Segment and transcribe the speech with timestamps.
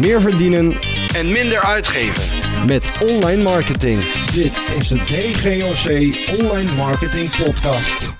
[0.00, 0.72] meer verdienen
[1.18, 2.22] en minder uitgeven.
[2.66, 3.98] met online marketing.
[4.40, 5.86] Dit is de DGOC
[6.42, 8.18] Online Marketing Podcast.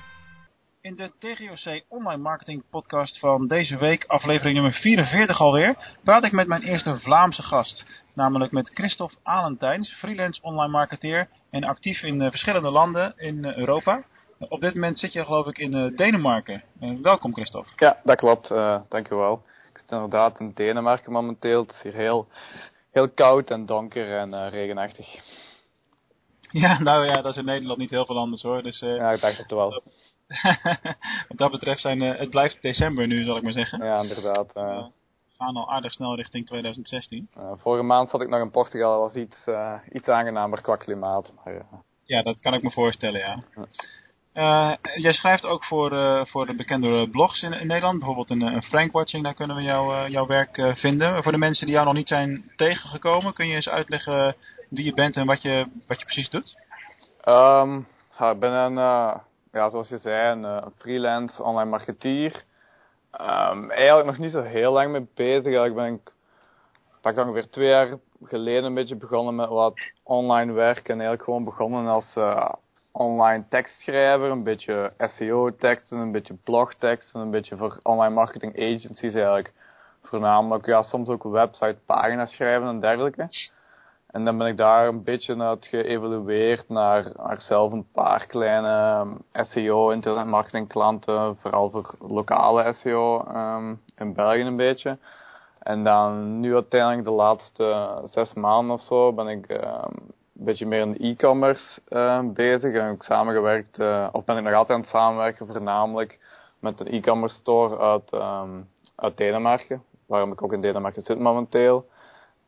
[0.81, 6.31] In de TGOC Online Marketing Podcast van deze week, aflevering nummer 44 alweer, praat ik
[6.31, 7.85] met mijn eerste Vlaamse gast.
[8.13, 13.57] Namelijk met Christophe Alentijns, freelance online marketeer en actief in eh, verschillende landen in eh,
[13.57, 14.03] Europa.
[14.39, 16.63] op dit moment zit je geloof ik in eh, Denemarken.
[17.01, 17.69] Welkom Christophe.
[17.75, 18.51] Ja, dat klopt.
[18.51, 19.33] eh dankjewel.
[19.33, 19.50] Ik zit
[19.91, 21.61] inderdaad in Denemarken momenteel.
[21.61, 22.27] Het is hier heel,
[22.91, 25.19] heel koud en donker en eh, regenachtig.
[26.51, 28.61] Ja, nou ja, dat is in Nederland niet heel veel anders hoor.
[28.61, 29.69] Dus eh, Ja, ik dacht het wel.
[31.27, 33.85] wat dat betreft zijn, eh, het blijft december nu zal ik maar zeggen.
[33.85, 34.53] Ja, inderdaad.
[34.53, 37.29] We gaan al aardig snel richting 2016.
[37.33, 39.01] Eh, vorige maand zat ik nog in Portugal.
[39.01, 39.47] Dat was iets,
[39.91, 41.31] iets aangenamer qua klimaat.
[41.43, 41.65] Maar,
[42.03, 43.43] Ja, dat kan ik me voorstellen, ja.
[44.33, 47.97] Eh, jij schrijft ook voor, eh, voor de bekende blogs in, Nederland.
[47.97, 51.23] Bijvoorbeeld een, een Frankwatching, daar kunnen we jou, eh, jouw werk eh, vinden.
[51.23, 54.35] Voor de mensen die jou nog niet zijn tegengekomen, kun je eens uitleggen
[54.69, 56.55] wie je bent en wat je, wat je precies doet?
[57.21, 57.77] Ehm,
[58.29, 59.15] ik ben een, eh,
[59.51, 62.43] ja, zoals je zei, een eh, freelance online marketeer.
[63.11, 65.45] Ehm, eigenlijk nog niet zo heel lang mee bezig.
[65.45, 66.13] Eigenlijk ben ik,
[67.01, 70.87] pak dan ongeveer twee jaar geleden een beetje begonnen met wat online werk.
[70.87, 72.53] En eigenlijk gewoon begonnen als eh,
[72.91, 74.29] online tekstschrijver.
[74.29, 79.53] Een beetje SEO-teksten, een beetje blogteksten, een beetje voor online marketing agencies eigenlijk.
[80.03, 83.29] Voornamelijk, ja, soms ook website-pagina's schrijven en dergelijke.
[84.07, 88.99] En dan ben ik daar een beetje uit geëvalueerd naar, naar zelf een paar kleine
[88.99, 94.97] um, SEO, internetmarketing klanten, vooral voor lokale SEO um, in België een beetje.
[95.59, 100.65] En dan nu uiteindelijk de laatste zes maanden of zo ben ik um, een beetje
[100.65, 102.73] meer in e-commerce uh, bezig.
[102.73, 106.19] En ik samengewerkt, uh, of ben ik nog altijd aan het samenwerken, voornamelijk
[106.59, 111.85] met een e-commerce store uit, um, uit Denemarken, waarom ik ook in Denemarken zit momenteel.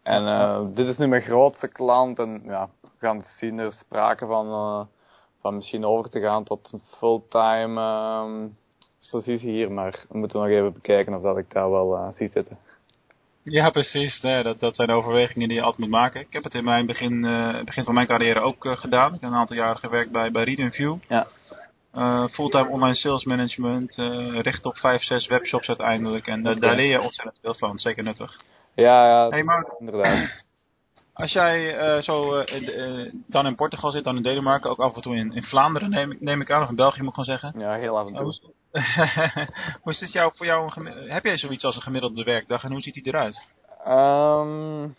[0.03, 4.25] En uh, dit is nu mijn grootste klant en ja, we gaan zien, er sprake
[4.25, 4.87] van,
[5.41, 8.49] van misschien over te gaan tot een fulltime
[9.11, 12.57] positie hier, maar we moeten nog even bekijken of dat ik daar wel zie zitten.
[13.43, 14.21] Ja, precies.
[14.21, 16.21] Nee, dat, dat zijn overwegingen die je altijd moet maken.
[16.21, 17.21] Ik heb het in mijn begin,
[17.65, 19.13] begin van mijn carrière ook gedaan.
[19.13, 20.95] Ik heb een aantal jaren gewerkt bij, bij Read View.
[21.07, 21.27] Ja.
[22.27, 23.95] fulltime online sales management,
[24.41, 26.27] richt op 5, 6 webshops uiteindelijk.
[26.27, 26.59] En okay.
[26.59, 28.41] daar leer je ontzettend veel van, zeker nuttig.
[28.75, 30.29] Ja, ja, hey, maar, inderdaad.
[31.13, 32.43] Als jij zo
[33.27, 36.11] dan in Portugal zit, dan in Denemarken, ook af en toe in, in Vlaanderen neem
[36.11, 37.59] ik, neem ik aan, of in België moet ik gewoon zeggen.
[37.59, 38.35] Ja, heel af en toe.
[39.81, 42.71] hoe is dit jou, voor jou, een, heb jij zoiets als een gemiddelde werkdag en
[42.71, 43.41] hoe ziet die eruit?
[43.87, 44.95] Um,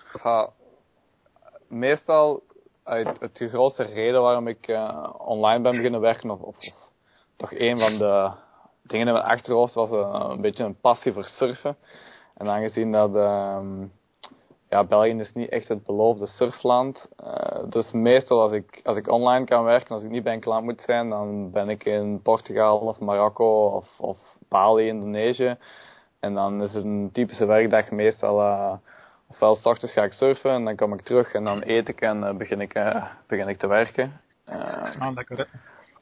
[1.69, 2.43] meestal,
[2.85, 4.79] uit, het de grootste reden waarom ik
[5.19, 6.57] online ben beginnen werken, of,
[7.37, 8.31] toch een van de
[8.83, 11.77] dingen in mijn achterhoofd was een beetje een passie voor surfen.
[12.35, 13.93] En aangezien dat um,
[14.75, 17.09] ja, België is niet echt het beloofde surfland.
[17.25, 20.41] Uh, dus meestal als ik, als ik online kan werken, als ik niet bij een
[20.41, 24.19] klant moet zijn, dan ben ik in Portugal of Marokko of, of
[24.49, 25.57] Bali, Indonesië.
[26.21, 28.73] En dan is het een typische werkdag meestal, uh,
[29.27, 32.01] ofwel s ochtends ga ik surfen en dan kom ik terug en dan eet ik
[32.01, 32.73] en uh, begin, ik,
[33.27, 34.21] begin ik te werken.
[34.99, 35.45] ah, lekker hè?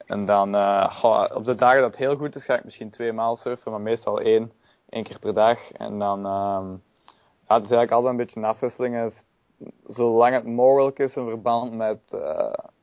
[0.05, 0.55] En dan,
[0.91, 3.71] goh, op de dagen dat het heel goed is, ga ik misschien twee maal surfen,
[3.71, 4.51] maar meestal één
[4.89, 5.71] één keer per dag.
[5.71, 6.81] En dan, um,
[7.47, 9.03] ja, het is eigenlijk altijd een beetje een afwisseling.
[9.03, 9.23] Is,
[9.87, 12.19] zolang het mogelijk is in verband met uh,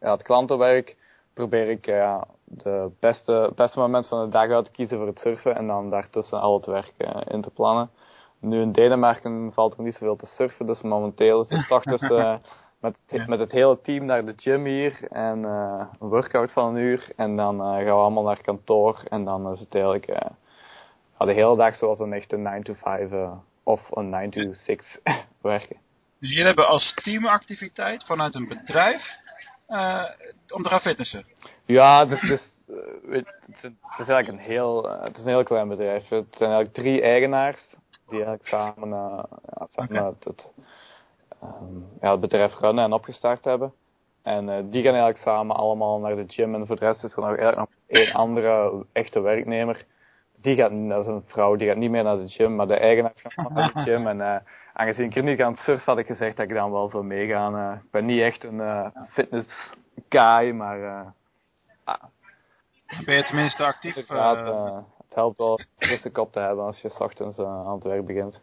[0.01, 0.97] ja, het klantenwerk,
[1.35, 5.19] probeer ik uh, de beste, beste moment van de dag uit te kiezen voor het
[5.19, 7.91] surfen en dan daartussen al het werk uh, in te plannen.
[8.39, 12.09] Nu in Denemarken valt er niet zoveel te surfen, dus momenteel is het ochtends
[12.81, 16.83] met, het, met het hele team naar de gym hier en een workout van een
[16.83, 17.13] uur.
[17.17, 20.33] En dan gaan we allemaal naar kantoor en dan is het eigenlijk ja,
[21.27, 23.33] de hele dag zoals een echte 9 to 5 uh,
[23.63, 24.99] of een 9 to 6
[25.43, 25.77] werken.
[26.21, 29.03] Dus jullie hebben als teamactiviteit vanuit een bedrijf
[29.69, 30.05] uh,
[30.55, 31.27] om te gaan fitnessen?
[31.67, 32.41] Ja, het is, het
[33.11, 36.09] is, het is eigenlijk een heel, het is een heel klein bedrijf.
[36.09, 37.77] Het zijn eigenlijk drie eigenaars
[38.07, 40.05] die eigenlijk samen, ja, samen okay.
[40.05, 40.53] het, het,
[41.43, 43.73] um, ja, het bedrijf runnen en opgestart hebben.
[44.23, 47.21] En die gaan eigenlijk samen allemaal naar de gym en voor de rest is er
[47.21, 49.87] nog eigenlijk nog één andere echte werknemer
[50.41, 52.77] die gaat, dat is een vrouw, die gaat niet meer naar de gym, maar de
[52.77, 54.07] eigenaar gaat naar de gym.
[54.07, 54.37] En uh,
[54.73, 57.05] aangezien ik er niet aan het surfen had ik gezegd dat ik dan wel zou
[57.05, 57.55] meegaan.
[57.55, 59.73] Uh, ik ben niet echt een uh, fitness
[60.09, 61.05] guy, maar...
[61.85, 62.03] ah.
[63.05, 63.97] Ben je tenminste actief?
[63.97, 67.85] Inderdaad, het helpt wel een frisse kop te hebben als je s ochtends aan het
[67.85, 68.43] werk begint.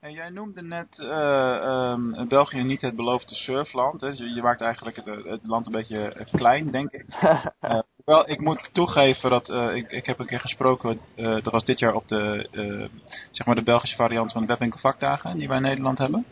[0.00, 4.00] En jij noemde net um, België niet het beloofde surfland.
[4.00, 4.06] Hè?
[4.06, 7.04] Je, je maakt eigenlijk het, het, land een beetje klein, denk ik.
[8.04, 11.64] Wel, ik moet toegeven dat uh, ik, ik heb een keer gesproken, uh, dat was
[11.64, 12.88] dit jaar op de, uh,
[13.30, 16.26] zeg maar de Belgische variant van de webwinkel vakdagen die wij in Nederland hebben.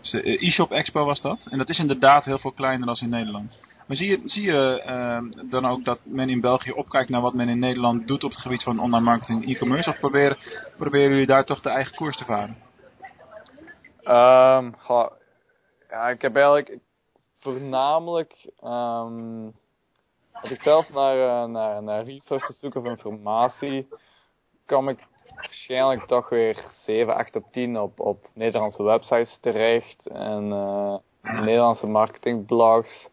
[0.00, 1.46] Dus de e-shop expo was dat.
[1.50, 3.60] En dat is inderdaad heel veel kleiner dan in Nederland.
[3.86, 7.48] Maar zie je, zie je dan ook dat men in België opkijkt naar wat men
[7.48, 9.88] in Nederland doet op het gebied van online marketing en e-commerce?
[9.88, 10.36] Of proberen,
[10.76, 12.56] proberen jullie daar toch de eigen koers te varen?
[14.04, 14.74] Um,
[15.90, 16.78] ja, ik heb eigenlijk
[17.40, 18.34] voornamelijk
[18.64, 19.54] um,
[20.42, 23.88] als ik zelf naar, naar, naar resources zoek of informatie,
[24.66, 24.98] kom ik
[25.34, 31.86] waarschijnlijk toch weer 7, 8 op 10 op, op Nederlandse websites terecht en uh, Nederlandse
[31.86, 33.08] marketingblogs.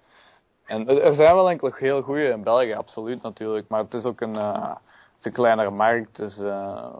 [0.65, 4.21] En er zijn wel enkele heel goede in België, absoluut natuurlijk, maar het is ook
[4.21, 6.95] een, uh, het is een kleinere markt, dus uh,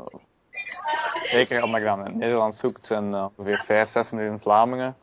[1.24, 4.96] zeker omdat je dan in Nederland zoekt, zijn ongeveer 5, 6 miljoen Vlamingen.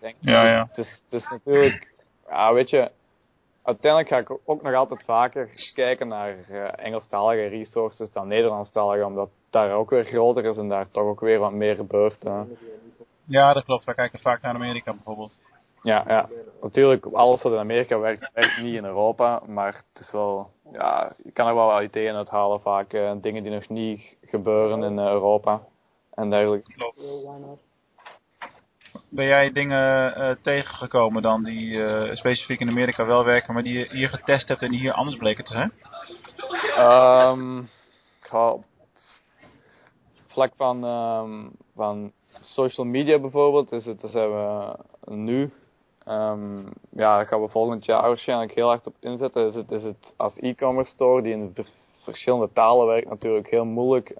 [0.00, 0.66] Denk, ja, ja.
[0.68, 1.94] Het is, het is natuurlijk,
[2.28, 2.90] ja, weet je,
[3.68, 9.30] uiteindelijk ga ik ook nog altijd vaker kijken naar uh, Engelstalige resources dan Nederlandstalige, omdat
[9.50, 12.24] daar ook weer groter is en daar toch ook weer wat meer gebeurt.
[12.24, 12.40] Uh.
[13.24, 13.84] Ja, dat klopt.
[13.84, 15.40] Wij kijken vaak naar Amerika bijvoorbeeld.
[15.82, 16.28] Ja, ja.
[16.60, 21.12] Natuurlijk, alles wat in Amerika werkt, werkt niet in Europa, maar het is wel, ja,
[21.24, 24.98] je kan er wel wat ideeën uithalen vaak, uh, dingen die nog niet gebeuren in
[24.98, 25.60] Europa
[26.14, 26.72] en dergelijke.
[26.72, 27.67] Klopt
[29.08, 33.78] ben jij dingen uh, tegengekomen dan die uh, specifiek in Amerika wel werken, maar die
[33.78, 35.72] je hier getest hebt en die hier anders bleken te zijn?
[36.78, 37.68] Um,
[38.32, 38.64] op
[40.26, 45.52] vlak van, um, van social media bijvoorbeeld, is het, daar zijn we nu.
[46.08, 46.56] Um,
[46.90, 49.46] ja, daar gaan we volgend jaar waarschijnlijk heel hard op inzetten.
[49.46, 51.54] Is het, is het als e-commerce store die in
[51.98, 54.14] verschillende talen werkt natuurlijk heel moeilijk.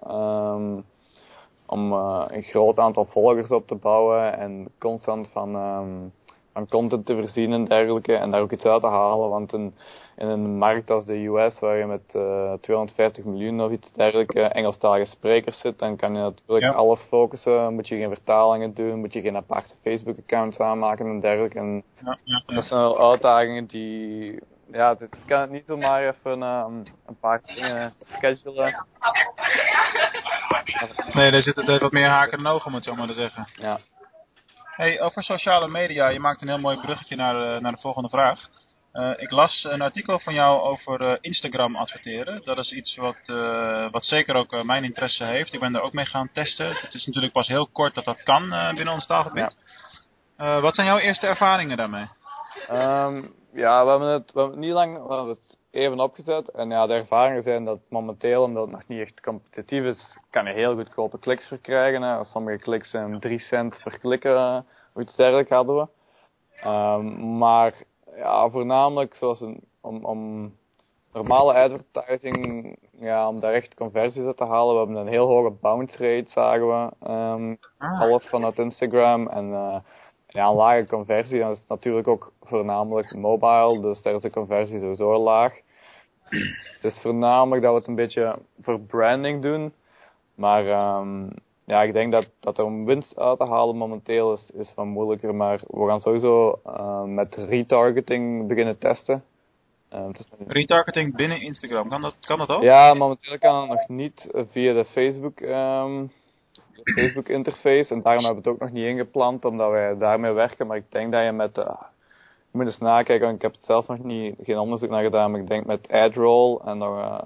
[1.71, 6.13] Om uh, een groot aantal volgers op te bouwen en constant van, um,
[6.53, 9.29] van content te voorzien en dergelijke en daar ook iets uit te halen.
[9.29, 9.75] Want in,
[10.17, 13.93] in een markt als de US, waar je met uh, eh, 250 miljoen of iets
[13.93, 16.79] dergelijke Engelstalige sprekers zit, dan kan je natuurlijk ja.
[16.79, 17.75] alles focussen.
[17.75, 21.59] Moet je geen vertalingen doen, moet je geen aparte Facebook-accounts aanmaken en dergelijke.
[21.59, 24.39] En ja, ja, dat zijn wel uitdagingen die
[24.73, 26.65] ja, het kan het niet zomaar even uh,
[27.07, 28.87] een paar dingen schedulen.
[31.19, 33.49] Nee, er zitten wat meer haken en ogen, zo maar te zeggen.
[33.55, 33.79] Ja.
[34.65, 38.09] Hey, over sociale media, je maakt een heel mooi bruggetje naar, uh, naar de volgende
[38.09, 38.41] vraag.
[38.93, 42.43] Uh, ik las een artikel van jou over uh, Instagram adverteren.
[42.45, 43.17] Dat is iets wat,
[43.91, 45.53] wat zeker ook mijn interesse heeft.
[45.53, 46.67] Ik ben daar ook mee gaan testen.
[46.67, 49.57] Het is natuurlijk pas heel kort dat dat kan binnen ons taalgebied.
[50.37, 50.61] Ja.
[50.61, 52.07] wat zijn jouw eerste ervaringen daarmee?
[52.71, 56.49] Um, ja, we hebben, het, we hebben het niet lang we hebben het even opgezet.
[56.49, 60.45] En ja, de ervaringen zijn dat momenteel, omdat het nog niet echt competitief is, kan
[60.47, 62.03] je heel goedkope kliks verkrijgen.
[62.03, 62.25] Hè.
[62.25, 64.59] Sommige kliks zijn 3 cent per klik, uh,
[64.95, 65.87] of iets dergelijks hadden we.
[66.69, 67.75] Um, maar
[68.17, 70.53] ja, voornamelijk zoals een, om, om
[71.13, 74.73] normale advertising, ja, om daar echt conversies uit te halen.
[74.73, 77.11] We hebben een heel hoge bounce rate, zagen we.
[77.11, 78.01] Um, ah.
[78.01, 79.49] Alles vanuit Instagram en...
[79.49, 79.77] Uh,
[80.29, 81.39] ja, een lage conversie.
[81.41, 85.61] Dat is natuurlijk ook voornamelijk mobile, dus daar is de conversie sowieso laag.
[86.75, 89.73] Het is voornamelijk dat we het een beetje voor branding doen.
[90.35, 91.31] Maar um,
[91.65, 94.87] ja, ik denk dat, dat er om winst uit te halen momenteel is, is wat
[94.87, 95.35] moeilijker.
[95.35, 99.25] Maar we gaan sowieso uh, met retargeting beginnen testen.
[99.95, 100.13] Um,
[100.47, 102.63] retargeting binnen Instagram, kan dat, kan dat ook?
[102.63, 106.11] Ja, momenteel kan het nog niet via de Facebook um,
[106.83, 107.95] Facebook interface.
[107.95, 110.67] En daarom hebben we het ook nog niet ingepland, omdat wij daarmee werken.
[110.67, 111.65] Maar ik denk dat je met, uh,
[112.51, 115.31] je moet eens nakijken, want ik heb het zelf nog niet, geen onderzoek naar gedaan,
[115.31, 117.19] maar ik denk met AdRoll en dan, uh,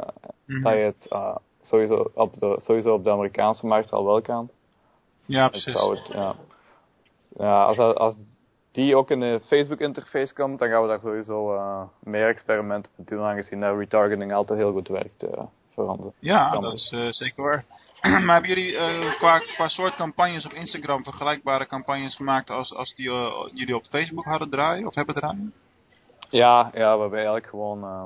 [0.44, 0.62] mm-hmm.
[0.62, 4.50] dat je het uh, sowieso, op de, sowieso op de Amerikaanse markt al wel kan.
[5.26, 5.80] Ja, precies.
[5.80, 6.34] Het, ja.
[7.36, 8.14] ja, als, als
[8.72, 11.58] die ook in de Facebook interface komt, dan gaan we daar sowieso
[12.00, 15.24] meer experimenten op doen, aangezien dat retargeting altijd heel goed werkt
[15.74, 16.06] voor ons.
[16.18, 17.64] Ja, dat is zeker waar.
[18.24, 22.94] maar hebben jullie uh, qua, qua soort campagnes op Instagram vergelijkbare campagnes gemaakt als, als
[22.94, 25.52] die uh, jullie op Facebook hadden draaien of hebben draaien?
[26.28, 28.04] Ja, ja we hebben eigenlijk gewoon uh,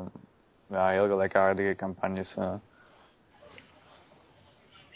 [0.68, 2.36] ja, heel gelijkaardige campagnes.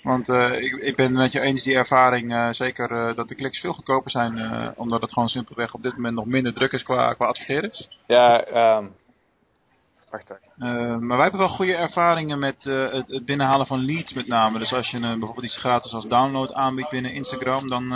[0.02, 4.10] Want ik, ik ben met je eens die ervaring, zeker dat de kliks veel goedkoper
[4.10, 7.88] zijn, omdat het gewoon simpelweg op dit moment nog minder druk is qua, qua adverteerders.
[8.06, 8.94] Ja, um,
[10.12, 14.26] uh, maar wij hebben wel goede ervaringen met uh, het, het, binnenhalen van leads met
[14.26, 14.58] name.
[14.58, 17.88] Dus als je uh, bijvoorbeeld iets gratis als download aanbiedt binnen Instagram, dan,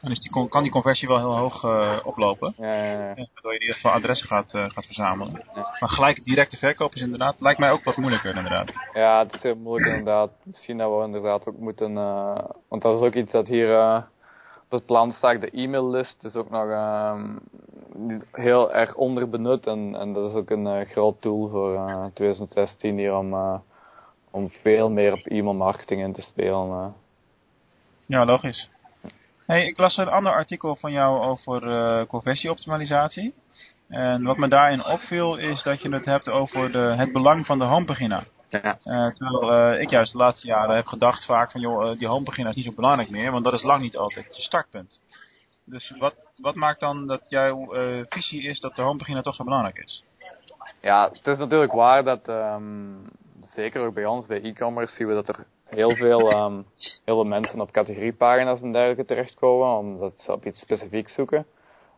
[0.00, 1.64] dan is die, kan die conversie wel heel hoog
[2.04, 2.54] oplopen.
[2.56, 3.14] Ja, ja, ja.
[3.14, 5.44] Waardoor je in ieder geval adressen gaat, gaat verzamelen.
[5.54, 8.72] Maar gelijk directe verkoop is inderdaad, lijkt mij ook wat moeilijker inderdaad.
[8.92, 10.30] Ja, het is heel moeilijk inderdaad.
[10.44, 11.94] Misschien dat we inderdaad ook moeten,
[12.68, 14.12] want dat is ook iets dat hier
[14.64, 15.40] op het plan staat.
[15.40, 16.66] De e-maillist is ook nog,
[17.94, 22.04] niet heel erg onderbenut en, en dat is ook een eh, groot tool voor eh,
[22.14, 23.58] 2016 hier om, eh,
[24.30, 26.70] om veel meer op e-mail marketing in te spelen.
[26.70, 26.86] eh.
[28.06, 28.68] Ja, logisch.
[29.46, 33.34] Hey, ik las een ander artikel van jou over eh conversieoptimalisatie.
[33.88, 37.58] En wat me daarin opviel is dat je het hebt over de, het belang van
[37.58, 38.24] de homepagina.
[38.62, 38.78] Ja.
[38.84, 42.08] Eh, terwijl eh, ik juist de laatste jaren heb gedacht vaak van joh, eh, die
[42.08, 45.00] homepagina is niet zo belangrijk meer, want dat is lang niet altijd je startpunt.
[45.64, 49.44] Dus wat, wat maakt dan dat jouw eh, visie is dat de homepagina toch zo
[49.44, 50.04] belangrijk is?
[50.80, 52.62] Ja, het is natuurlijk waar dat, ehm,
[53.40, 56.54] zeker ook bij ons, bij e-commerce, zien we dat er heel veel, ehm,
[57.04, 61.46] heel veel mensen op categoriepagina's en dergelijke terechtkomen, omdat ze op iets specifieks zoeken.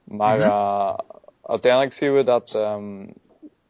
[0.05, 0.47] Maar Mhm.
[0.49, 0.99] eh,
[1.43, 3.07] uiteindelijk zien we dat, ehm,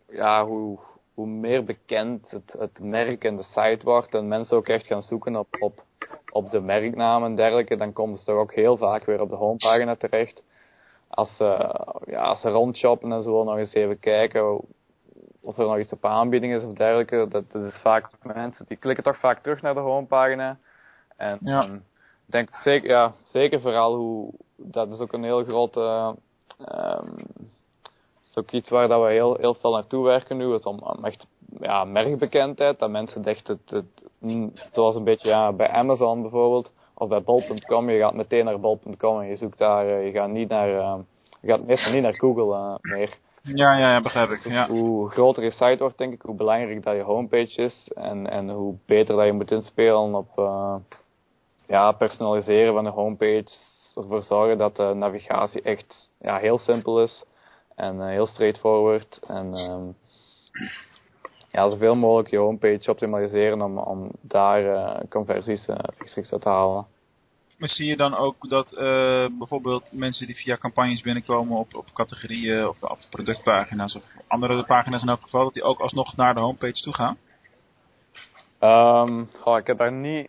[0.09, 0.79] ja, hoe,
[1.17, 5.03] hoe meer bekend het, het merk en de site wordt en mensen ook echt gaan
[5.03, 5.83] zoeken op, op,
[6.31, 9.37] op de merknaam en dergelijke, dan komen ze toch ook heel vaak weer op de
[9.37, 10.45] homepagina terecht.
[11.09, 11.45] Als ze,
[12.07, 14.61] ja, als ze rondshoppen en zo nog eens even kijken
[15.41, 18.77] of er nog iets op aanbieding is of dergelijke, dat, dat is vaak mensen die
[18.77, 20.59] klikken toch vaak terug naar de homepagina.
[21.17, 21.81] En Ja.
[22.27, 26.15] denk zeker, ja, zeker vooral hoe, dat is ook een heel grote,
[26.67, 27.09] ehm
[28.37, 31.05] is ook iets waar dat we heel, heel veel naartoe werken nu, is om, om
[31.05, 31.27] echt,
[31.61, 33.85] ja, merkbekendheid, dat mensen echt het, het,
[34.73, 39.21] zoals een beetje, ja, bij Amazon bijvoorbeeld, of bij bol.com, je gaat meteen naar bol.com
[39.21, 40.99] en je zoekt daar, eh, je gaat niet naar, eh,
[41.41, 43.19] je gaat meestal niet naar Google eh, meer.
[43.55, 44.43] Ja, ja, ja begrijp ik.
[44.43, 44.69] Dus Ja.
[44.69, 47.91] Hoe groter je site wordt, denk ik, hoe belangrijk dat je homepage is.
[47.95, 50.75] En, en hoe beter dat je moet inspelen op eh,
[51.67, 53.47] ja, personaliseren van de homepage.
[53.95, 57.25] Ervoor zorgen dat de navigatie echt ja, heel simpel is.
[57.77, 59.19] En eh, heel straightforward.
[59.27, 59.85] En ehm,
[61.51, 66.87] ja, zoveel mogelijk je homepage optimaliseren om, om daar eh, conversies rechtstreeks uit te halen.
[67.59, 71.93] Maar zie je dan ook dat eh, bijvoorbeeld mensen die via campagnes binnenkomen op, op
[71.93, 76.35] categorieën of, of productpagina's of andere pagina's in elk geval, dat die ook alsnog naar
[76.35, 77.19] de homepage toe gaan?
[78.59, 80.29] Ehm goh, ik heb daar niet,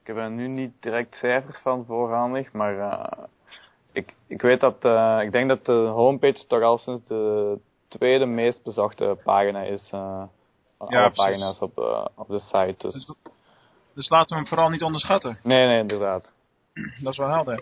[0.00, 3.08] ik heb er nu niet direct cijfers van voorhandig, maar
[3.98, 8.26] ik, ik weet dat, eh, ik denk dat de homepage toch al sinds de tweede
[8.26, 10.22] meest bezochte pagina is, uh,
[10.88, 12.74] Ja, pagina's op, eh, op de site.
[12.78, 13.12] Dus, Dus,
[13.94, 15.38] dus laten we hem vooral niet onderschatten.
[15.42, 16.32] nee, nee, inderdaad.
[17.02, 17.60] Dat is wel helder.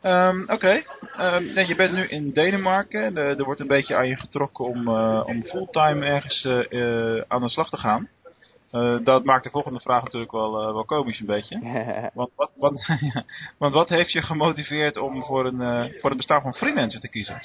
[0.00, 0.82] Ehm, Oké,
[1.16, 3.14] Ehm, nee, je bent nu in Denemarken.
[3.14, 4.88] De- er wordt een beetje aan je getrokken om,
[5.24, 6.46] om fulltime ergens
[7.28, 8.08] aan de slag te gaan.
[8.70, 11.60] Eh, dat maakt de volgende vraag natuurlijk wel, eh, wel komisch een beetje.
[12.14, 12.86] Want wat, wat,
[13.58, 17.08] want wat heeft je gemotiveerd om voor, een, eh, voor het bestaan van freelancer te
[17.08, 17.42] kiezen?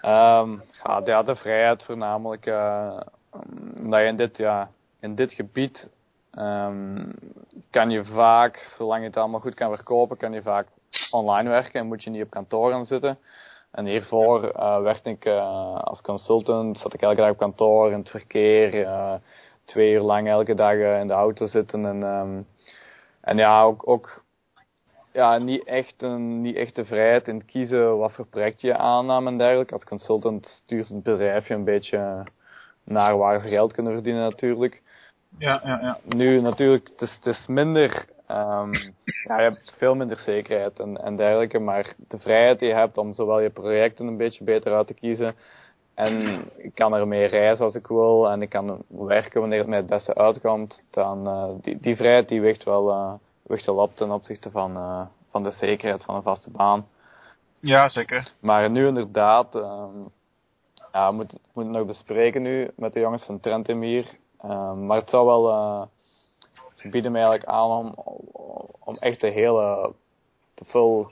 [0.00, 0.52] Ehm
[0.84, 2.44] ja, ja, de vrijheid voornamelijk.
[2.44, 4.70] je in dit, ja,
[5.00, 5.88] in dit gebied
[6.30, 7.04] ehm,
[7.70, 10.66] kan je vaak, zolang je het allemaal goed kan verkopen, kan je vaak
[11.10, 13.18] online werken en moet je niet op kantoor gaan zitten.
[13.72, 14.40] En hiervoor
[14.82, 15.26] werkte ik
[15.80, 18.88] als consultant, zat ik elke dag op kantoor in het verkeer,
[19.66, 21.86] twee uur lang elke dag eh, in de auto zitten.
[21.86, 22.40] En, ehm,
[23.20, 24.24] en ja, ook, ook
[25.12, 28.76] ja, niet echt, een, niet echt de vrijheid in het kiezen wat voor project je
[28.76, 29.74] aannam en dergelijke.
[29.74, 32.24] Als consultant stuurt het bedrijf je een beetje
[32.84, 34.82] naar waar ze geld kunnen verdienen natuurlijk.
[35.38, 35.98] Ja, ja, ja.
[36.02, 38.72] Nu natuurlijk, het is, het is minder, ehm,
[39.26, 42.98] ja, je hebt veel minder zekerheid en, en dergelijke, maar de vrijheid die je hebt
[42.98, 45.34] om zowel je projecten een beetje beter uit te kiezen
[45.96, 49.78] en ik kan ermee reizen als ik wil en ik kan werken wanneer het mij
[49.78, 53.12] het beste uitkomt, dan eh, die, die vrijheid die weegt wel, eh,
[53.42, 56.86] weegt wel op ten opzichte van, eh, van de zekerheid van een vaste baan.
[57.60, 58.32] ja zeker.
[58.40, 59.98] Maar nu inderdaad, ehm
[60.92, 64.16] ja, we moeten moet het nog bespreken nu met de jongens van Trentum hier.
[64.76, 65.88] Maar het zou wel,
[66.72, 67.94] ze bieden mij eigenlijk aan om,
[68.78, 69.92] om echt de hele,
[70.54, 71.06] de full,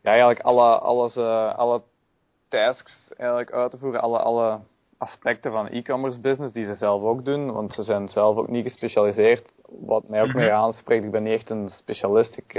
[0.00, 1.16] ja eigenlijk alle, alles,
[1.56, 1.82] alle
[2.48, 4.58] tasks eigenlijk uit te voeren, alle, alle
[4.98, 8.66] aspecten van e-commerce business die ze zelf ook doen, want ze zijn zelf ook niet
[8.66, 10.36] gespecialiseerd, wat mij ook Mhm.
[10.36, 11.04] meer aanspreekt.
[11.04, 12.52] Ik ben niet echt een specialist, ik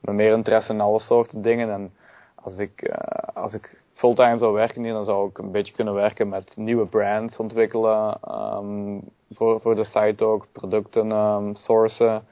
[0.00, 1.94] ben meer interesse in alle soorten dingen en
[2.34, 5.94] als ik, eh, als ik fulltime zou werken hier, dan zou ik een beetje kunnen
[5.94, 8.98] werken met nieuwe brands ontwikkelen, ehm,
[9.30, 12.26] voor, voor de site ook, producten ehm, sourcen,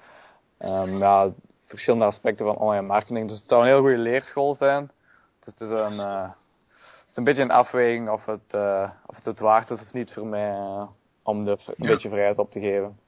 [0.58, 1.30] Ehm, ja,
[1.66, 3.28] verschillende aspecten van online marketing.
[3.28, 4.90] Dus het zou een heel goede leerschool zijn.
[5.40, 6.30] Dus het is een, eh,
[7.14, 10.12] is een beetje een afweging of het, eh, of het het waard is of niet
[10.12, 10.86] voor mij eh,
[11.22, 11.86] om de, een Ja.
[11.88, 12.98] beetje vrijheid op te geven.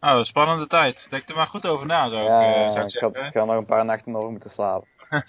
[0.00, 1.06] Nou, een spannende tijd.
[1.10, 3.26] Denk er maar goed over na, zou ik, Ja, eh, zou ik ik, ga, zeggen.
[3.26, 4.88] ik ga nog een paar nachten over moeten slapen.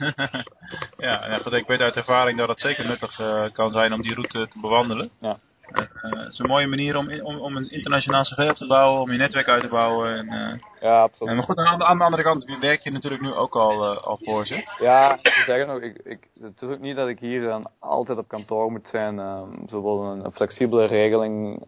[1.08, 3.16] ja, ja goed, ik weet uit ervaring dat het zeker nuttig
[3.52, 5.12] kan zijn om die route te bewandelen.
[5.20, 5.38] Ja.
[5.72, 9.02] Eh, het is een mooie manier om, om, om een internationaal cv op te bouwen,
[9.02, 10.18] om je netwerk uit te bouwen.
[10.18, 11.30] En, eh, Ja, absoluut.
[11.30, 13.92] en maar goed, aan de, aan de andere kant werk je natuurlijk nu ook al,
[13.92, 14.68] eh, al voor ze.
[14.80, 17.70] Ja, ik zeg het nog, ik, ik, het is ook niet dat ik hier dan
[17.80, 19.20] altijd op kantoor moet zijn.
[19.20, 21.64] Um, bijvoorbeeld een, een flexibele regeling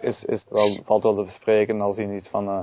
[0.00, 2.60] is, is wel, valt wel te bespreken als je iets van uh,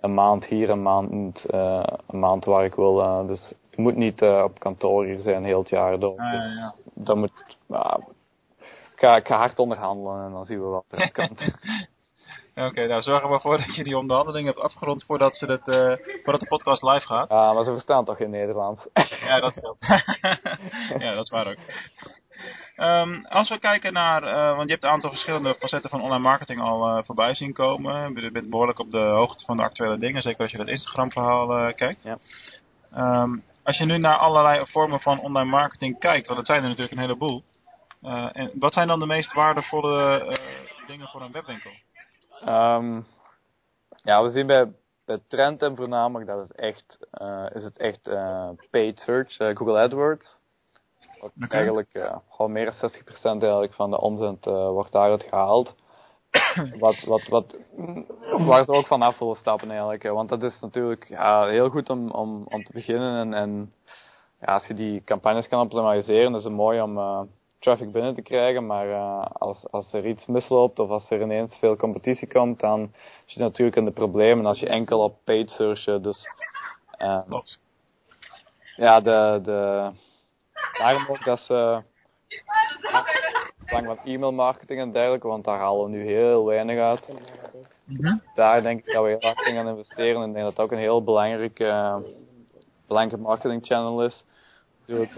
[0.00, 3.00] een maand hier, een maand, uh, een maand waar ik wil.
[3.00, 6.16] Uh, dus ik moet niet op kantoor hier zijn heel het jaar door.
[6.16, 6.74] Dus ja.
[6.94, 7.32] dat moet,
[9.00, 11.40] ga, ik ga hard onderhandelen en dan zien we wat er komt.
[12.54, 15.62] Oké, nou zorg er maar voor dat je die onderhandeling hebt afgerond voordat, ze dat,
[16.22, 17.28] voordat de podcast live gaat.
[17.28, 18.86] Ja, maar ze verstaan toch in Nederland?
[19.28, 19.76] ja, dat wel.
[21.04, 21.56] ja, dat is waar ook.
[22.76, 26.22] Um, als we kijken naar, uh, want je hebt een aantal verschillende facetten van online
[26.22, 28.22] marketing al uh, voorbij zien komen.
[28.22, 31.10] Je bent behoorlijk op de hoogte van de actuele dingen, zeker als je dat Instagram
[31.10, 32.02] verhaal kijkt.
[32.02, 32.18] Ja.
[33.22, 36.68] Um, als je nu naar allerlei vormen van online marketing kijkt, want dat zijn er
[36.68, 37.42] natuurlijk een heleboel.
[38.32, 40.38] En wat zijn dan de meest waardevolle
[40.86, 41.70] dingen voor een webwinkel?
[42.48, 43.06] Um,
[44.02, 44.72] ja, we zien bij,
[45.04, 46.98] bij Trendtem voornamelijk dat het echt,
[47.52, 48.02] is het echt
[48.70, 50.38] paid search, Google AdWords.
[51.20, 51.58] Wat Okay.
[51.58, 55.74] eigenlijk gewoon meer dan 60% eigenlijk van de omzet wordt daaruit gehaald.
[56.78, 57.56] wat, wat, wat,
[58.46, 60.02] waar ze ook van af willen stappen eigenlijk.
[60.02, 63.20] Want dat is natuurlijk ja, heel goed om, om, om te beginnen.
[63.20, 63.72] En, en
[64.40, 66.98] ja, als je die campagnes kan optimaliseren, is het mooi om
[67.60, 68.66] traffic binnen te krijgen.
[68.66, 68.94] Maar
[69.28, 72.92] als, als er iets misloopt of als er ineens veel competitie komt, dan
[73.24, 75.84] zit je natuurlijk in de problemen als je enkel op paid search.
[75.84, 76.28] Dus
[77.26, 77.60] Klopt.
[78.76, 79.90] ja, de, de
[80.80, 81.82] Daarom ook dat ze
[83.66, 87.12] lang van e-mail marketing en dergelijke, want daar halen we nu heel weinig uit.
[87.84, 88.22] Mm -hmm.
[88.34, 90.64] Daar denk ik dat we heel hard in gaan investeren en ik denk dat dat
[90.64, 91.96] ook een heel belangrijke, uh,
[92.86, 94.24] belangrijke marketing channel is.
[94.78, 95.12] Natuurlijk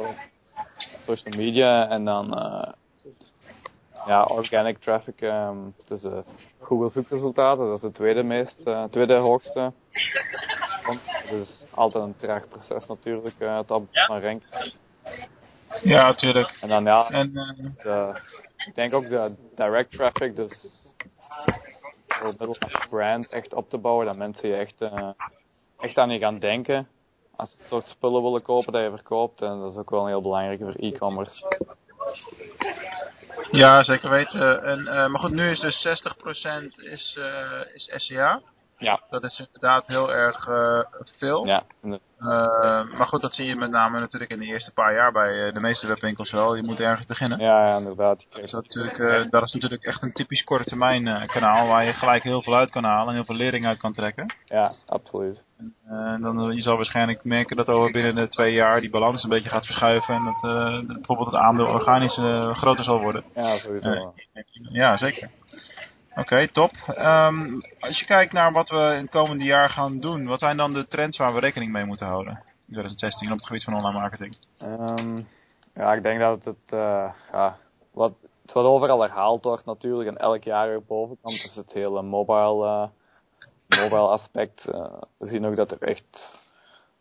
[1.02, 2.73] social media en dan uh,
[4.06, 6.18] ja, organic traffic, um, dus uh,
[6.61, 9.73] Google zoekresultaten, dat is de tweede meest, uh, tweede hoogste.
[11.25, 14.75] Dat is altijd een traag proces natuurlijk, uh, het op van ranking.
[15.82, 16.59] Ja, natuurlijk.
[16.61, 17.32] En dan ja, en,
[17.82, 18.21] de,
[18.66, 20.71] ik denk ook de direct traffic, dus
[22.21, 24.85] door middel van brand echt op te bouwen, dat mensen je echt,
[25.78, 26.88] echt aan je gaan denken.
[27.42, 30.64] Als soort spullen willen kopen dat je verkoopt, en dat is ook wel heel belangrijke
[30.64, 31.46] voor e-commerce.
[33.50, 34.62] Ja, zeker weten.
[34.64, 38.40] En, uh, maar goed, nu is dus 60% is, uh, is SEA.
[38.83, 39.01] Ja.
[39.11, 40.81] Dat is inderdaad heel erg uh,
[41.18, 41.47] veel.
[41.47, 41.62] Ja.
[41.83, 41.99] Uh,
[42.97, 45.55] maar goed, dat zie je met name natuurlijk in de eerste paar jaar bij uh,
[45.55, 46.55] de meeste webwinkels wel.
[46.55, 47.38] Je moet ergens beginnen.
[47.38, 48.27] Ja, ja inderdaad.
[48.33, 52.23] Dus dat, natuurlijk, dat is natuurlijk echt een typisch korte termijn kanaal waar je gelijk
[52.23, 54.35] heel veel uit kan halen en heel veel lering uit kan trekken.
[54.45, 55.45] Ja, absoluut.
[55.87, 59.31] En dan, je zal waarschijnlijk merken dat over binnen de twee jaar die balans een
[59.31, 62.14] beetje gaat verschuiven en dat, dat bijvoorbeeld het aandeel organisch
[62.57, 63.25] groter zal worden.
[63.35, 64.14] Ja, sowieso.
[64.73, 65.31] ja, zeker.
[66.12, 66.70] Oké, okay, top.
[66.98, 70.57] Um, als je kijkt naar wat we in het komende jaar gaan doen, wat zijn
[70.57, 73.75] dan de trends waar we rekening mee moeten houden in 2016 op het gebied van
[73.75, 74.37] online marketing?
[74.62, 75.29] Um,
[75.75, 77.57] ja, ik denk dat het, uh, ja,
[77.92, 78.12] wat,
[78.53, 82.66] wat overal herhaald wordt natuurlijk en elk jaar weer boven komt, is het hele mobile,
[82.66, 84.66] uh, mobile aspect.
[84.68, 86.38] Uh, we zien ook dat er echt,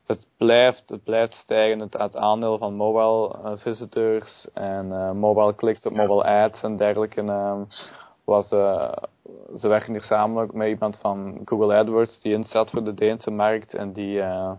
[0.08, 5.94] het blijft, het blijft stijgen, het, het aandeel van mobile visitors en mobile clicks op
[5.94, 7.22] mobile ads en dergelijke.
[7.22, 7.68] Um,
[8.32, 8.92] was, uh,
[9.58, 13.74] ze werken hier samen met iemand van Google AdWords die inzet voor de Deense markt
[13.74, 14.52] en die, uh,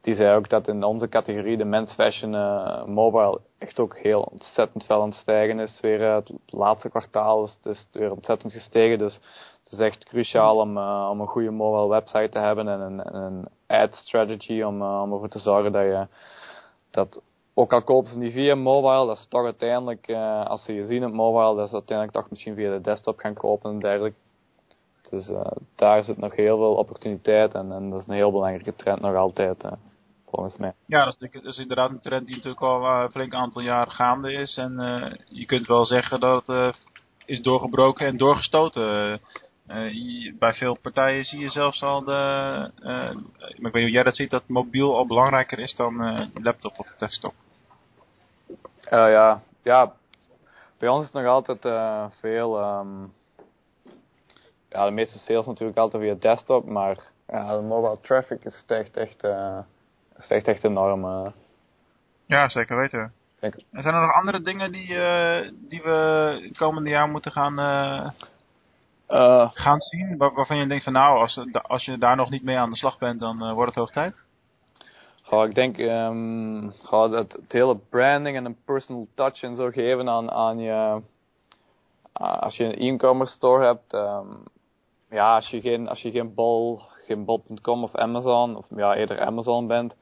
[0.00, 4.22] die zei ook dat in onze categorie de men's fashion uh, mobile echt ook heel
[4.22, 5.80] ontzettend fel aan het stijgen is.
[5.80, 9.14] Weer het laatste kwartaal is het weer ontzettend gestegen, dus
[9.62, 10.78] het is echt cruciaal om,
[11.10, 15.12] om een goede mobile website te hebben en een, en een ad strategy om, om
[15.12, 16.06] ervoor te zorgen dat je
[16.90, 17.20] dat
[17.54, 20.86] ook al kopen ze niet via mobile, dat is toch uiteindelijk, uh, als ze je
[20.86, 24.16] zien op mobile, dat ze uiteindelijk toch misschien via de desktop gaan kopen en dergelijke.
[25.10, 25.40] Dus uh,
[25.76, 29.14] daar zit nog heel veel opportuniteit en, en dat is een heel belangrijke trend nog
[29.14, 29.72] altijd, uh,
[30.28, 30.72] volgens mij.
[30.86, 33.90] Ja, dat is, dat is, inderdaad een trend die natuurlijk al een flink aantal jaar
[33.90, 34.56] gaande is.
[34.56, 34.72] En
[35.28, 36.76] je kunt wel zeggen dat het
[37.24, 39.20] is doorgebroken en doorgestoten.
[40.38, 42.12] Bij veel partijen zie je zelfs al de,
[42.82, 43.12] maar
[43.56, 46.94] ik weet niet hoe jij dat ziet, dat mobiel al belangrijker is dan laptop of
[46.98, 47.34] desktop.
[48.90, 49.92] Ja, ja,
[50.78, 51.60] bij ons is het nog altijd
[52.20, 53.12] veel, um,
[54.68, 58.96] ja, de meeste sales natuurlijk altijd via desktop, maar ja, de mobile traffic is echt
[58.96, 59.24] echt,
[60.18, 61.32] is echt, echt enorm.
[62.26, 63.12] Ja, zeker weten.
[63.40, 63.62] Zeker.
[63.72, 64.86] En zijn er nog andere dingen die,
[65.68, 65.90] die we
[66.42, 67.54] het komende jaar moeten gaan,
[69.54, 72.56] gaan zien, waar, waarvan je denkt van nou, als, als je daar nog niet mee
[72.56, 74.24] aan de slag bent, dan wordt het hoog tijd?
[75.22, 79.70] Goh, ik denk um, goh, dat het hele branding en een personal touch en zo
[79.70, 81.02] geven aan, aan, je,
[82.12, 84.26] als je een e-commerce store hebt, ehm,
[85.10, 89.20] ja, als je geen, als je geen bol, geen bol.com of Amazon, of ja, eerder
[89.20, 89.94] Amazon bent,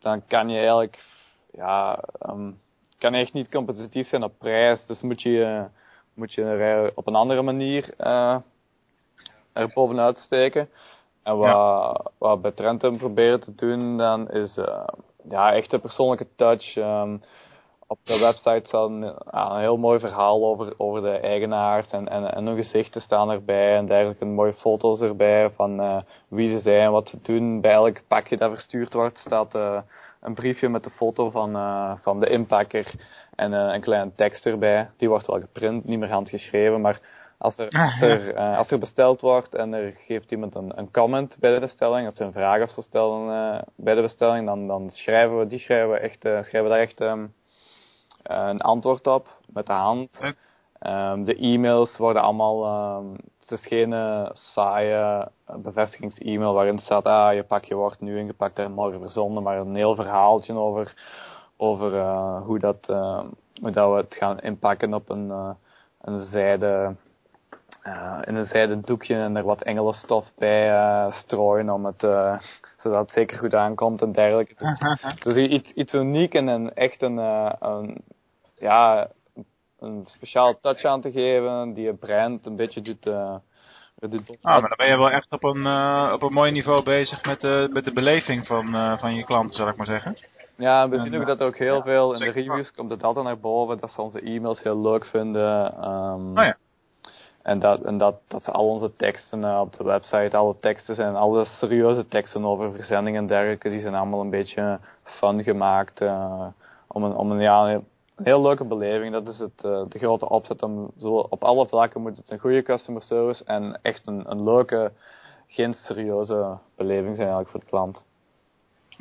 [0.00, 1.04] dan kan je eigenlijk,
[1.52, 2.60] ja, um,
[2.98, 4.86] kan echt niet competitief zijn op prijs.
[4.86, 5.66] Dus moet je,
[6.18, 8.36] moet je er op een andere manier uh,
[9.52, 10.68] er bovenuit steken.
[11.22, 12.00] En wat, ja.
[12.18, 14.84] wat bij Trentum proberen te doen dan is uh,
[15.28, 16.76] ja, echt een persoonlijke touch.
[16.76, 17.20] Um,
[17.90, 22.34] op de website staat een, een, heel mooi verhaal over, over de eigenaars en, en,
[22.34, 24.24] en hun gezichten staan erbij en dergelijke.
[24.24, 27.60] Mooie foto's erbij van uh, wie ze zijn, wat ze doen.
[27.60, 29.80] Bij elk pakje dat verstuurd wordt staat uh,
[30.20, 32.94] een briefje met de foto van, uh, van de inpakker
[33.38, 34.90] en een kleine tekst erbij.
[34.96, 37.00] Die wordt wel geprint, niet meer handgeschreven, maar
[37.38, 40.90] als er, als er, uh, als er besteld wordt en er geeft iemand een, een
[40.90, 44.46] comment bij de bestelling, als ze een vraag of zo stellen uh, bij de bestelling,
[44.46, 47.34] dan, dan schrijven we, die schrijven we echt, schrijven daar echt um,
[48.22, 50.18] een antwoord op met de hand.
[50.86, 53.94] Um, de e-mails worden allemaal, um, het is geen
[54.32, 59.74] saaie bevestigings-e-mail waarin staat, ah, je pakje wordt nu ingepakt en morgen verzonden, maar een
[59.74, 60.94] heel verhaaltje over,
[61.60, 62.00] over
[62.40, 62.86] hoe, dat,
[63.60, 65.56] hoe dat we het gaan inpakken op een,
[66.00, 66.96] een zijde
[67.88, 72.38] uh, in een zijden doekje en er wat engelenstof bij uh, strooien om het, uh,
[72.76, 74.54] zodat het zeker goed aankomt en dergelijke.
[74.56, 74.78] Dus,
[75.22, 78.04] dus iets, iets uniek en een, echt een, een,
[78.58, 79.08] ja,
[79.78, 84.68] een speciaal touch aan te geven die je brand een beetje doet, doet Ah, maar
[84.68, 85.66] dan ben je wel echt op een,
[86.12, 89.68] op een mooi niveau bezig met de, met de beleving van, van je klanten, zal
[89.68, 90.16] ik maar zeggen.
[90.58, 93.04] Ja, we zien ook dat er ook heel ja, veel in de reviews komt het
[93.04, 95.84] altijd naar boven, dat ze onze e-mails heel leuk vinden.
[95.88, 96.56] Um, oh ja.
[97.42, 100.94] En dat, en dat, dat ze al onze teksten uh, op de website, alle teksten
[100.94, 106.00] zijn, alle serieuze teksten over verzending en dergelijke, die zijn allemaal een beetje fun gemaakt.
[106.00, 106.46] Uh,
[106.86, 107.84] om een, om een, ja, een
[108.22, 109.12] heel leuke beleving.
[109.12, 110.62] Dat is het, uh, de grote opzet.
[110.62, 114.44] Om zo, op alle vlakken moet het een goede customer service en echt een, een
[114.44, 114.92] leuke,
[115.46, 118.06] geen serieuze beleving zijn eigenlijk voor de klant.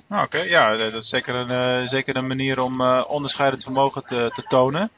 [0.09, 4.43] Oké, okay, ja, dat is zeker een, zeker een manier om onderscheidend vermogen te, te
[4.43, 4.91] tonen.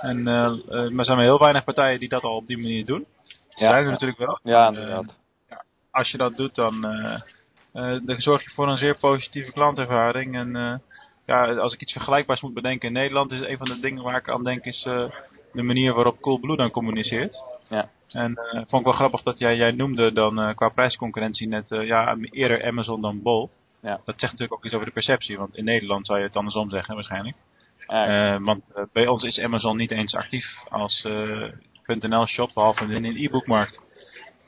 [0.00, 2.84] En, uh, maar er zijn maar heel weinig partijen die dat al op die manier
[2.84, 3.06] doen.
[3.48, 4.38] Ja, zijn er natuurlijk wel.
[4.42, 5.18] Ja, inderdaad.
[5.48, 6.80] ja, als je dat doet, dan,
[8.04, 10.36] dan zorg je voor een zeer positieve klantervaring.
[10.36, 10.82] En
[11.26, 14.16] ja, als ik iets vergelijkbaars moet bedenken in Nederland, is een van de dingen waar
[14.16, 14.82] ik aan denk, is
[15.52, 17.44] de manier waarop Coolblue dan communiceert.
[17.68, 17.88] Ja.
[18.08, 21.70] En uh, vond ik wel grappig dat jij, jij noemde dan uh, qua prijsconcurrentie net
[21.70, 23.50] uh, ja, eerder Amazon dan Bol.
[23.84, 24.00] Ja.
[24.04, 26.70] Dat zegt natuurlijk ook iets over de perceptie, want in Nederland zou je het andersom
[26.70, 27.36] zeggen waarschijnlijk.
[27.88, 31.48] Uh, want uh, bij ons is Amazon niet eens actief als uh,
[31.86, 33.80] .nl shop, behalve in de e-bookmarkt.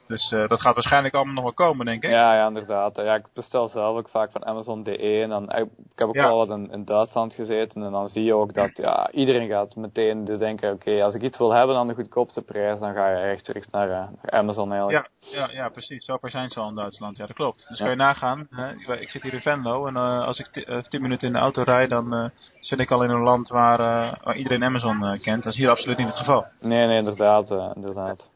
[0.06, 2.10] Dus dat gaat waarschijnlijk allemaal nog wel komen, denk ik.
[2.10, 2.96] Ja, ja, inderdaad.
[2.96, 4.98] Ja, ik bestel zelf ook vaak van Amazon.de.
[5.22, 6.26] En dan, ik, heb ook ja.
[6.26, 7.82] wel wat in, in, Duitsland gezeten.
[7.82, 11.14] En dan zie je ook dat ja, iedereen gaat meteen dus denken, oké, okay, als
[11.14, 14.72] ik iets wil hebben aan de goedkoopste prijs, dan ga je rechtstreeks naar, naar Amazon
[14.72, 15.10] eigenlijk.
[15.18, 16.04] Ja, ja, ja, precies.
[16.04, 17.16] Zo zijn ze al in Duitsland.
[17.16, 17.66] Ja, dat klopt.
[17.68, 17.84] Dus ja.
[17.84, 18.46] kan je nagaan.
[18.50, 18.96] Hè?
[19.00, 19.86] Ik zit hier in Venlo.
[19.86, 20.46] En als ik
[20.88, 23.78] tien minuten in de auto rijd, dan zit ik al in een land waar,
[24.22, 25.42] waar iedereen Amazon kent.
[25.42, 26.46] Dat is hier absoluut niet het geval.
[26.60, 27.74] Nee, nee, inderdaad.
[27.74, 28.34] inderdaad.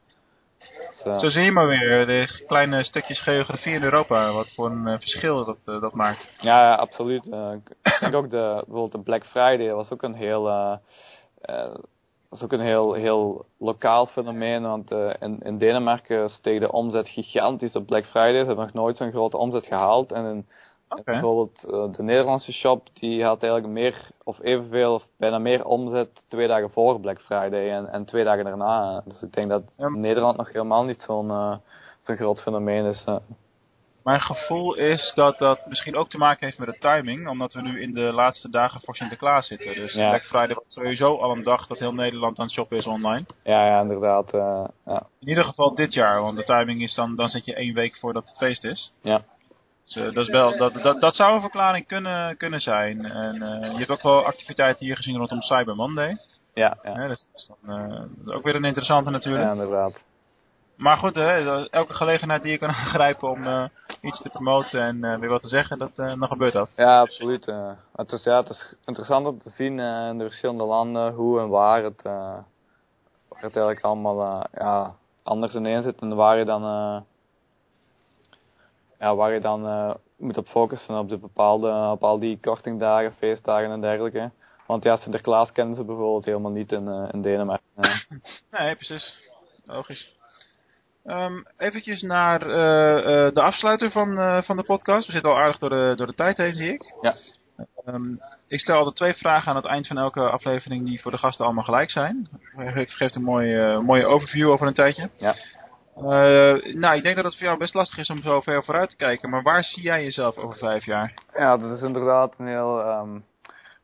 [1.05, 4.95] Zo zie je maar weer, de kleine stukjes geografie in Europa, wat voor een uh,
[4.99, 6.35] verschil dat, dat maakt.
[6.41, 7.27] Ja, absoluut.
[7.83, 10.43] Ik denk ook de, bijvoorbeeld de Black Friday was ook een heel,
[12.29, 17.77] was ook een heel, heel lokaal fenomeen, want in, in Denemarken steeg de omzet gigantisch
[17.77, 18.41] op Black Friday.
[18.41, 20.13] Ze hebben nog nooit zo'n grote omzet gehaald.
[20.13, 20.47] En in,
[20.99, 21.15] okay.
[21.15, 21.61] bijvoorbeeld
[21.97, 26.71] de Nederlandse shop, die had eigenlijk meer of evenveel of bijna meer omzet twee dagen
[26.71, 29.03] voor Black Friday en, en twee dagen daarna.
[29.05, 29.89] Dus ik denk dat ja.
[29.89, 31.57] Nederland nog helemaal niet zo'n uh,
[32.01, 33.05] zo'n groot fenomeen is.
[33.09, 33.17] Uh.
[34.05, 37.63] Mijn gevoel is dat dat misschien ook te maken heeft met de timing, omdat we
[37.63, 39.75] nu in de laatste dagen voor Sinterklaas zitten.
[39.75, 40.09] Dus ja.
[40.09, 43.27] Black Friday was sowieso al een dag dat heel Nederland aan het shoppen is online.
[43.43, 44.31] Ja, ja inderdaad.
[44.33, 45.07] Ja.
[45.21, 47.97] In ieder geval dit jaar, want de timing is dan, dan zit je één week
[47.97, 48.93] voordat het feest is.
[49.03, 49.25] Ja.
[49.95, 53.05] Dus, uh, dat, is wel, dat, dat, dat zou een verklaring kunnen, kunnen zijn.
[53.05, 56.19] En uh, je hebt ook wel activiteiten hier gezien rondom Cyber Monday.
[56.55, 57.09] Ja, ja.
[57.09, 59.45] dus, dus dan, uh, dat is ook weer een interessante natuurlijk.
[59.45, 60.05] Ja, inderdaad.
[60.77, 63.71] Maar goed, hè, elke gelegenheid die je kan aangrijpen om
[64.03, 66.73] iets te promoten en weer wat te zeggen, dat, dan gebeurt dat.
[66.77, 67.47] Ja, absoluut.
[67.97, 71.49] het, is, ja, het is interessant om te zien in de verschillende landen hoe en
[71.49, 72.45] waar het, waar
[73.29, 76.63] het eigenlijk allemaal ja, anders ineen zit en waar je dan
[79.01, 83.13] ja, waar je dan uh, moet op focussen op, de bepaalde, op al die kortingdagen,
[83.13, 84.31] feestdagen en dergelijke.
[84.67, 87.65] Want ja, Sinterklaas kennen ze bijvoorbeeld helemaal niet in, uh, in Denemarken.
[88.51, 89.23] nee, precies.
[89.65, 90.19] Logisch.
[91.05, 95.07] Um, eventjes naar uh, de afsluiter van, van de podcast.
[95.07, 96.95] We zitten al aardig door de, door de tijd heen, zie ik.
[97.01, 97.15] Ja.
[97.85, 98.13] Ehm,
[98.49, 101.45] ik stel altijd twee vragen aan het eind van elke aflevering die voor de gasten
[101.45, 102.29] allemaal gelijk zijn.
[102.57, 105.11] Het geeft een mooie, mooie overview over een tijdje.
[105.15, 105.35] Ja.
[105.97, 108.91] Uh, nou, ik denk dat het voor jou best lastig is om zo ver vooruit
[108.91, 109.31] te kijken.
[109.31, 111.15] Maar waar zie jij jezelf over vijf jaar?
[111.35, 112.81] Ja, dat is inderdaad een heel...
[112.81, 113.25] Um,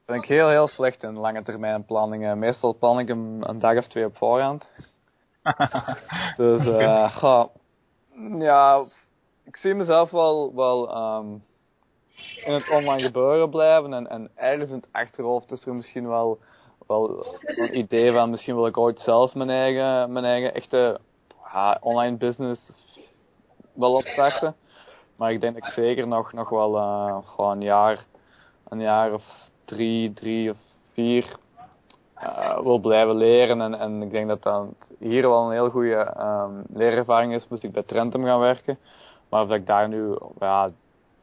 [0.07, 2.39] ben ik heel, heel slecht in lange termijn planningen.
[2.39, 4.67] Meestal plan ik hem een dag of twee op voorhand.
[6.37, 7.09] dus, uh, okay.
[7.09, 7.49] ga,
[8.39, 8.85] ja,
[9.45, 11.45] ik zie mezelf wel, wel um,
[12.45, 13.93] in het online gebeuren blijven.
[13.93, 16.39] En, en ergens in het achterhoofd is er misschien wel,
[16.87, 21.01] wel een idee van, misschien wil ik ooit zelf mijn eigen, mijn eigen echte
[21.57, 22.73] ja, online business
[23.73, 24.57] wel opstarten.
[25.17, 28.05] Maar ik denk dat ik zeker nog, nog wel uh, gewoon een jaar,
[28.69, 29.25] een jaar of
[29.65, 30.57] drie, drie of
[30.93, 31.37] vier
[32.23, 33.61] uh, wil blijven leren.
[33.61, 34.67] En, en ik denk dat dat
[34.99, 37.49] hier wel een heel goede um, leerervaring is.
[37.49, 38.79] Moest ik bij Trentum gaan werken.
[39.29, 40.69] Maar of ik daar nu ja,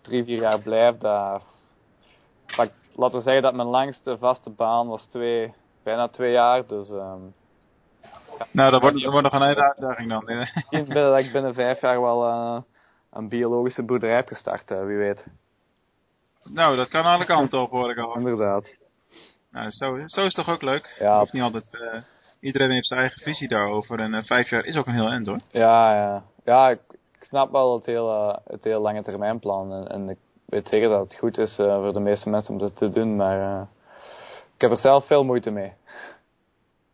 [0.01, 1.41] drie, vier jaar blijf, dat,
[2.95, 6.65] laten we zeggen dat mijn langste vaste baan was twee, bijna twee jaar.
[6.67, 7.33] Dus um,
[8.51, 10.29] nou, dat wordt, dat wordt nog een hele uitdaging dan.
[10.79, 12.61] ik ben dat ik binnen vijf jaar wel uh,
[13.11, 15.25] een biologische boerderij heb gestart, uh, wie weet.
[16.43, 18.15] Nou, dat kan alle kanten op, hoor ik al.
[18.15, 18.69] Inderdaad.
[19.51, 20.95] Nou, zo, zo is het toch ook leuk?
[20.99, 21.21] Ja.
[21.21, 22.01] Of niet altijd, uh,
[22.39, 23.99] iedereen heeft zijn eigen visie daarover.
[23.99, 25.39] En vijf jaar is ook een heel eind, hoor.
[25.51, 26.23] Ja, ja.
[26.45, 29.73] Ja, ik, ik snap wel het hele, het hele lange termijn plan.
[29.73, 32.75] En, en ik weet zeker dat het goed is voor de meeste mensen om dat
[32.75, 33.67] te doen, maar
[34.55, 35.73] ik heb er zelf veel moeite mee.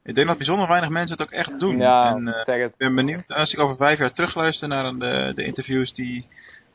[0.09, 1.77] Ik denk dat bijzonder weinig mensen het ook echt doen.
[1.77, 2.71] Ja, en, uh, het.
[2.71, 6.27] Ik ben benieuwd, als ik over vijf jaar terugluister naar de, de interviews die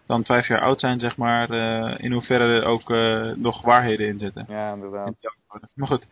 [0.07, 4.07] dan vijf jaar oud zijn, zeg maar, uh, in hoeverre er ook uh, nog waarheden
[4.07, 4.45] in zitten.
[4.49, 5.15] Ja, inderdaad.
[5.75, 6.07] Maar goed.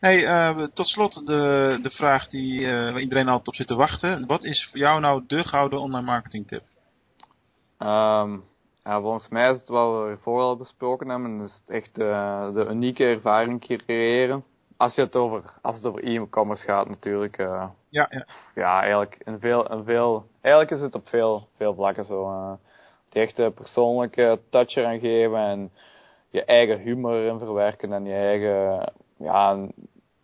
[0.00, 2.58] Hey, tot slot de, de vraag die
[3.00, 4.26] iedereen altijd op zit te wachten.
[4.26, 6.62] Wat is voor jou nou de gouden online marketing tip?
[7.78, 8.42] Um,
[8.82, 11.38] ja, volgens mij is het wat we vooral al besproken hebben.
[11.38, 14.44] Dus echt de unieke ervaring creëren
[14.84, 17.38] als je het over, als het over e-commerce gaat natuurlijk.
[17.38, 18.26] Uh, ja, ja.
[18.54, 22.30] Ja, eigenlijk in veel, in veel, eigenlijk is het op veel, veel vlakken zo.
[22.30, 22.52] Uh,
[23.08, 25.72] die echte persoonlijke touch eraan geven en
[26.30, 29.68] je eigen humor erin verwerken en je eigen, ja,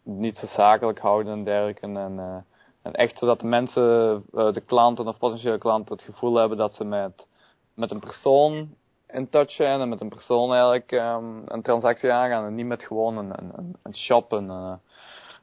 [0.02, 1.80] niet zo zakelijk houden en dergelijke.
[1.80, 2.36] En, uh,
[2.82, 6.84] en echt zodat de mensen, de klanten of potentiële klanten het gevoel hebben dat ze
[6.84, 7.26] met,
[7.74, 8.74] met een persoon
[9.12, 13.16] in touch en met een persoon eigenlijk um, een transactie aangaan en niet met gewoon
[13.16, 14.72] een, een, een shop, een, uh,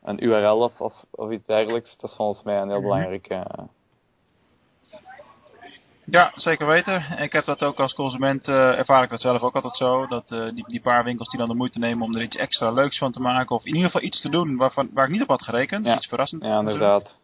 [0.03, 1.97] een URL of, of, of iets dergelijks.
[1.97, 3.29] Dat is volgens mij een heel belangrijk.
[3.29, 3.41] Uh...
[6.09, 7.05] Ja, zeker weten.
[7.17, 10.07] Ik heb dat ook als consument, uh, ervaar ik dat zelf ook altijd zo.
[10.07, 12.71] Dat uh, die, die paar winkels die dan de moeite nemen om er iets extra
[12.71, 13.55] leuks van te maken.
[13.55, 15.85] Of in ieder geval iets te doen waarvan, waar ik niet op had gerekend.
[15.85, 15.95] Ja.
[15.95, 16.45] Iets verrassends.
[16.45, 17.17] Ja, inderdaad.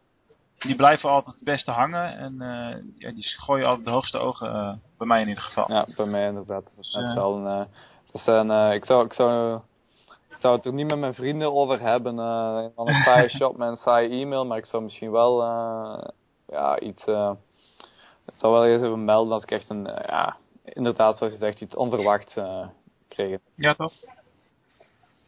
[0.64, 2.18] Die blijven altijd het beste hangen.
[2.18, 5.72] En uh, ja, die gooien altijd de hoogste ogen, uh, bij mij in ieder geval.
[5.72, 6.64] Ja, bij mij inderdaad.
[6.64, 7.16] Dat is net
[8.52, 9.60] uh, ik, zou, ik, zou,
[10.30, 12.16] ik zou het er niet met mijn vrienden over hebben.
[12.18, 14.46] Uh, van een saaie shop met een saaie e-mail.
[14.46, 16.04] Maar ik zou misschien wel uh,
[16.48, 17.08] ja, iets...
[17.08, 17.32] Uh,
[18.26, 19.84] ik zou wel eens even melden dat ik echt een...
[20.06, 22.68] Ja, inderdaad, zoals je zegt, iets onverwachts uh,
[23.08, 23.40] kreeg.
[23.56, 23.94] Ja, toch?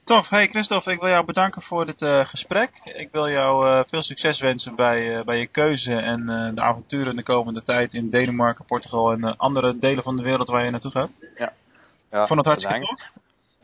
[0.05, 0.29] Tof.
[0.29, 2.69] Hey Christophe, ik wil jou bedanken voor dit uh, gesprek.
[2.83, 7.15] Ik wil jou uh, veel succes wensen bij, uh, bij je keuze en de avonturen
[7.15, 10.91] de komende tijd in Denemarken, Portugal en andere delen van de wereld waar je naartoe
[10.91, 11.19] gaat.
[11.35, 11.53] Ja.
[12.11, 13.11] ja ik vond het hartstikke tof.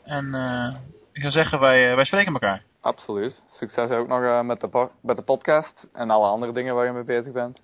[0.04, 0.26] En
[1.14, 2.64] ik zou zeggen, wij, wij spreken elkaar.
[2.80, 3.44] Absoluut.
[3.52, 7.04] Succes ook nog met, de met de podcast en alle andere dingen waar je mee
[7.04, 7.60] bezig bent.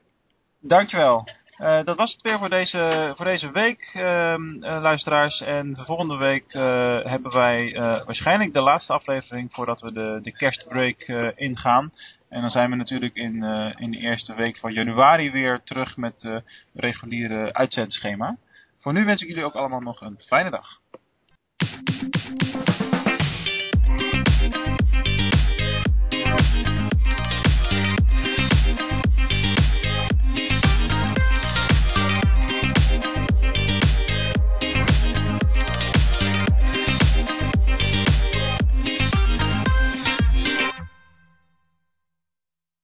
[0.60, 1.28] Dankjewel.
[1.62, 5.42] Uh, dat was het weer voor deze, voor deze week, uh, uh, luisteraars.
[5.42, 6.54] En de volgende week
[7.04, 7.74] hebben wij
[8.06, 11.02] waarschijnlijk de laatste aflevering voordat we de, de kerstbreak
[11.36, 11.92] ingaan.
[12.30, 13.44] En dan zijn we natuurlijk in,
[13.78, 16.44] in de eerste week van januari weer terug met het
[16.74, 18.38] reguliere uitzendschema.
[18.78, 20.80] Voor nu wens ik jullie ook allemaal nog een fijne dag.